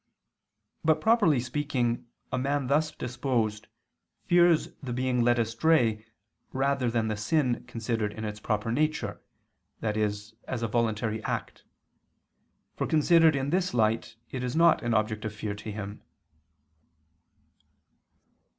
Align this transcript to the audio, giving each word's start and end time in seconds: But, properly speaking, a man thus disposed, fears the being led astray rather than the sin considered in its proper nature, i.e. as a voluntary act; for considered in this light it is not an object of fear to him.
But, 0.83 0.99
properly 0.99 1.39
speaking, 1.39 2.07
a 2.31 2.37
man 2.39 2.65
thus 2.65 2.89
disposed, 2.89 3.67
fears 4.25 4.69
the 4.81 4.93
being 4.93 5.21
led 5.21 5.37
astray 5.37 6.07
rather 6.53 6.89
than 6.89 7.07
the 7.07 7.15
sin 7.15 7.63
considered 7.67 8.11
in 8.11 8.25
its 8.25 8.39
proper 8.39 8.71
nature, 8.71 9.21
i.e. 9.83 10.01
as 10.03 10.33
a 10.63 10.67
voluntary 10.67 11.23
act; 11.23 11.65
for 12.75 12.87
considered 12.87 13.35
in 13.35 13.51
this 13.51 13.75
light 13.75 14.15
it 14.31 14.43
is 14.43 14.55
not 14.55 14.81
an 14.81 14.95
object 14.95 15.23
of 15.23 15.35
fear 15.35 15.53
to 15.53 15.71
him. 15.71 16.01